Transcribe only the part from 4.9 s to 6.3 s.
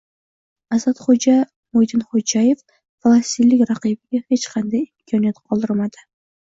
imkoniyat qoldirmading